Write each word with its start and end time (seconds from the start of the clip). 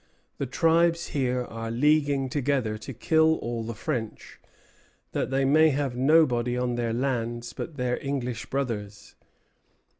The 0.39 0.47
tribes 0.47 1.09
here 1.09 1.43
are 1.45 1.69
leaguing 1.69 2.27
together 2.27 2.75
to 2.75 2.91
kill 2.91 3.35
all 3.35 3.61
the 3.63 3.75
French, 3.75 4.39
that 5.11 5.29
they 5.29 5.45
may 5.45 5.69
have 5.69 5.95
nobody 5.95 6.57
on 6.57 6.73
their 6.73 6.91
lands 6.91 7.53
but 7.53 7.77
their 7.77 8.03
English 8.03 8.47
brothers. 8.47 9.13